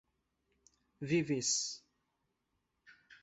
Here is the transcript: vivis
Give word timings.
vivis 1.03 1.53